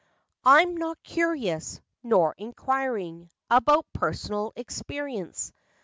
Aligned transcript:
"I'm 0.45 0.77
not 0.77 1.03
curious, 1.03 1.79
nor 2.01 2.33
inquiring 2.39 3.29
About 3.51 3.85
personal 3.93 4.51
experience. 4.55 5.53